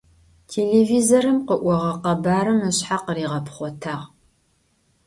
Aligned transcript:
Телевизорым 0.51 1.37
къыӏогъэ 1.47 1.91
къэбарым 2.03 2.59
ышъхьэ 2.69 2.97
къыригъэпхъотагъ. 3.03 4.03